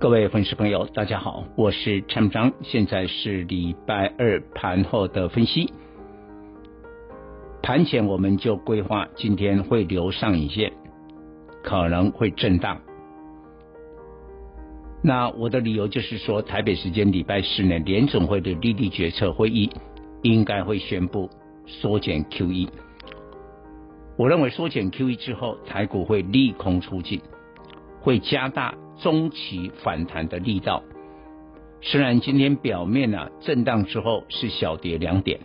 [0.00, 5.72] 各位粉丝朋友，大家好，我是陈明章，现在是礼拜二盘后的分析。
[7.64, 10.72] 盘前我们就规划今天会留上影线，
[11.64, 12.80] 可能会震荡。
[15.02, 19.68] 那我的理由就是说，台北时间礼拜四呢，联总会的利率决策会议
[20.22, 21.28] 应该会宣布
[21.66, 22.68] 缩减 QE。
[24.16, 27.20] 我认为缩减 QE 之后，台股会利空出尽，
[28.00, 28.72] 会加大。
[28.98, 30.82] 中期反弹的力道，
[31.80, 35.40] 虽然今天表面呢、啊、震荡之后是小跌两点，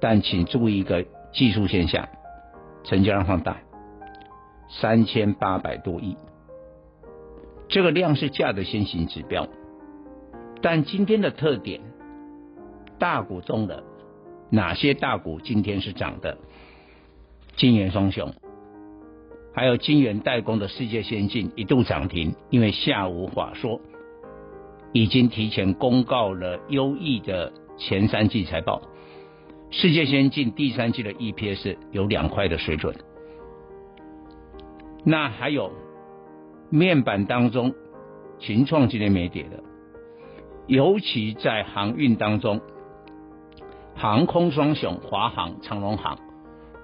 [0.00, 2.08] 但请注意一个技术现象，
[2.82, 3.58] 成交量放大，
[4.68, 6.16] 三千八百多亿，
[7.68, 9.48] 这个量是价的先行指标，
[10.60, 11.80] 但今天的特点，
[12.98, 13.84] 大股中的
[14.50, 16.38] 哪些大股今天是涨的？
[17.56, 18.34] 金圆双雄。
[19.54, 23.80] 还有晶圆代工的世界先进一度涨停，因为下午法说
[24.92, 28.82] 已经提前公告了优异的前三季财报，
[29.70, 32.96] 世界先进第三季的 EPS 有两块的水准。
[35.04, 35.70] 那还有
[36.68, 37.72] 面板当中，
[38.40, 39.62] 群创今天没跌的，
[40.66, 42.60] 尤其在航运当中，
[43.94, 46.18] 航空双雄华航、长荣航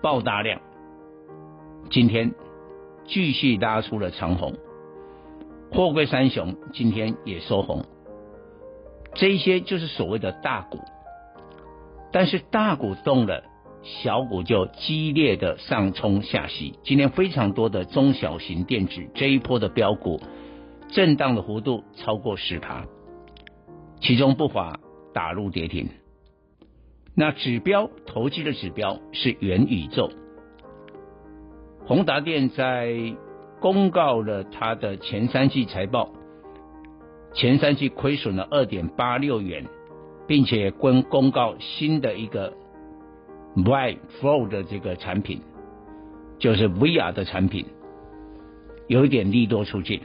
[0.00, 0.60] 爆大量，
[1.90, 2.32] 今天。
[3.06, 4.54] 继续拉出了长红，
[5.72, 7.84] 货柜三雄今天也收红，
[9.14, 10.78] 这一些就是所谓的大股，
[12.12, 13.44] 但是大股动了，
[13.82, 16.78] 小股就激烈的上冲下洗。
[16.84, 20.20] 今天非常多的中小型电子这一波的标股，
[20.88, 22.84] 震荡的幅度超过十趴，
[24.00, 24.78] 其中不乏
[25.12, 25.88] 打入跌停。
[27.14, 30.10] 那指标投机的指标是元宇宙。
[31.90, 32.94] 宏达电在
[33.58, 36.12] 公告了它的前三季财报，
[37.34, 39.66] 前三季亏损了二点八六元，
[40.24, 42.52] 并且公公告新的一个
[43.56, 45.40] Vive Pro 的这个产品，
[46.38, 47.66] 就是 VR 的产品，
[48.86, 50.00] 有一点利多出尽，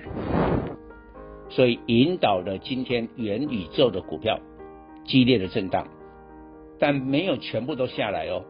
[1.50, 4.40] 所以引导了今天元宇宙的股票
[5.04, 5.88] 激烈的震荡，
[6.80, 8.42] 但没有全部都下来哦。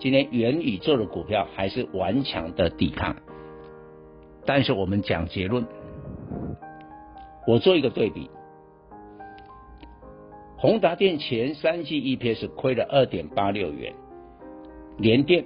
[0.00, 3.16] 今天元宇宙的股票还是顽强的抵抗，
[4.46, 5.66] 但是我们讲结论，
[7.46, 8.30] 我做一个对比，
[10.56, 13.92] 宏达电前三季 EPS 亏了二点八六元，
[14.98, 15.44] 联电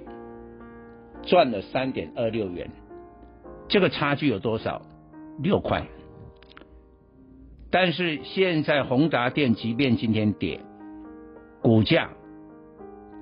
[1.23, 2.69] 赚了三点二六元，
[3.67, 4.83] 这个差距有多少？
[5.39, 5.87] 六块。
[7.71, 10.59] 但是现在宏达电即便今天跌，
[11.63, 12.11] 股价。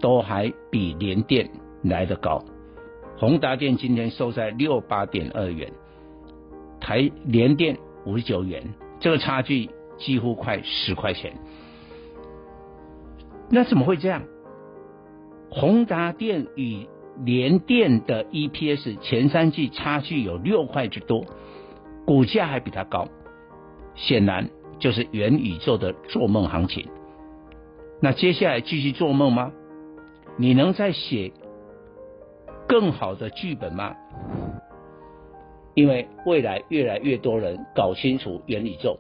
[0.02, 1.50] 都还比联电
[1.84, 2.44] 来得高，
[3.18, 5.72] 宏达电今天收在六八点二元，
[6.80, 11.34] 台联电五十九元，这个差距几乎快十块钱。
[13.50, 14.24] 那怎么会这样？
[15.50, 16.88] 宏达电与
[17.24, 21.26] 联电的 EPS 前三季差距有六块之多，
[22.06, 23.08] 股价还比它高，
[23.96, 26.88] 显然就是元宇宙的做梦行情。
[28.00, 29.52] 那接下来继续做梦吗？
[30.38, 31.32] 你能再写
[32.68, 33.96] 更好的剧本吗？
[35.74, 39.00] 因为未来越来越多人搞清楚元宇宙。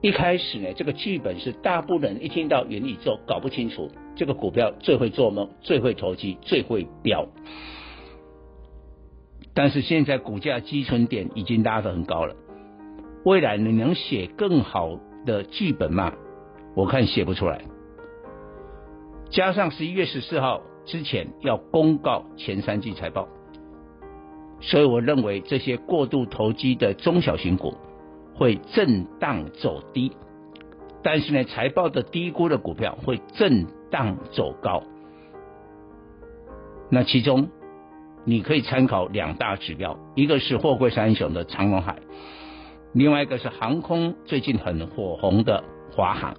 [0.00, 7.26] 一开始呢，这个剧本是大部分人一听到元宇宙搞不清楚，这个股票最会做梦、最会投机、最会飙。
[9.52, 12.34] 但是现在股价基准点已经拉得很高了，
[13.24, 16.14] 未来你能写更好的剧本吗？
[16.74, 17.60] 我看写不出来。
[19.30, 23.28] 加上十一月十四号之前要公告前三季财报，
[24.60, 27.76] 所以我认为这些过度投机的中小型股
[28.34, 30.10] 会震荡走低，
[31.04, 34.82] 但是呢，财报的低估的股票会震荡走高。
[36.90, 37.50] 那其中
[38.24, 42.00] 你可以参考两大指标，一个是货柜三雄的长荣海，
[42.92, 45.62] 另外一个是航空最近很火红的
[45.92, 46.34] 华航。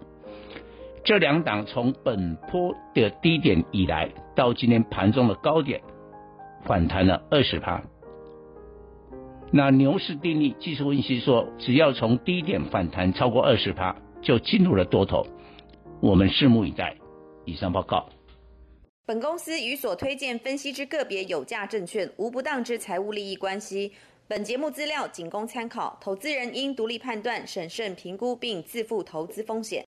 [1.12, 5.82] 这两档从本波的低点以来到今天盘中的高点，
[6.64, 7.82] 反弹了二十趴。
[9.52, 15.28] 那牛市定律技术分析说，只要从低点反弹超过二十趴，就进入了多头。
[16.00, 16.96] 我们拭目以待。
[17.44, 18.08] 以上报告。
[19.06, 23.92] 本公司与所推荐分析之个别有价证券无不当之财务利益关系。
[24.30, 29.80] 本节目资料仅供参考，投资人应独立判断、审慎评估并自负投资风险。